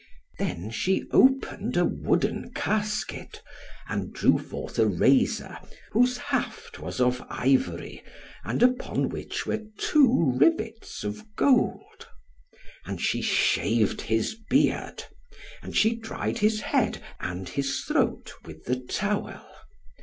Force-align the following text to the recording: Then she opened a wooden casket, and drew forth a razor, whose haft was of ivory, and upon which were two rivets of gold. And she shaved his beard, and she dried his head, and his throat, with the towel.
Then 0.39 0.71
she 0.71 1.05
opened 1.11 1.77
a 1.77 1.85
wooden 1.85 2.49
casket, 2.55 3.43
and 3.87 4.11
drew 4.11 4.39
forth 4.39 4.79
a 4.79 4.87
razor, 4.87 5.59
whose 5.91 6.17
haft 6.17 6.79
was 6.79 6.99
of 6.99 7.21
ivory, 7.29 8.03
and 8.43 8.63
upon 8.63 9.09
which 9.09 9.45
were 9.45 9.61
two 9.77 10.33
rivets 10.39 11.03
of 11.03 11.23
gold. 11.35 12.07
And 12.87 12.99
she 12.99 13.21
shaved 13.21 14.01
his 14.01 14.35
beard, 14.49 15.03
and 15.61 15.77
she 15.77 15.97
dried 15.97 16.39
his 16.39 16.61
head, 16.61 16.99
and 17.19 17.47
his 17.47 17.81
throat, 17.81 18.33
with 18.43 18.65
the 18.65 18.77
towel. 18.79 19.45